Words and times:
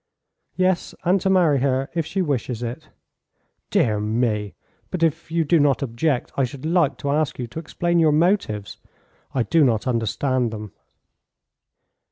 "Yes, 0.55 0.95
and 1.03 1.21
to 1.21 1.29
marry 1.29 1.59
her 1.59 1.87
if 1.93 2.07
she 2.07 2.23
wishes 2.23 2.63
it." 2.63 2.89
"Dear 3.69 3.99
me! 3.99 4.55
But 4.89 5.03
if 5.03 5.29
you 5.29 5.43
do 5.45 5.59
not 5.59 5.83
object 5.83 6.31
I 6.35 6.43
should 6.43 6.65
like 6.65 6.97
to 6.97 7.11
ask 7.11 7.37
you 7.37 7.45
to 7.45 7.59
explain 7.59 7.99
your 7.99 8.11
motives. 8.11 8.77
I 9.35 9.43
do 9.43 9.63
not 9.63 9.85
understand 9.85 10.49
them." 10.49 10.71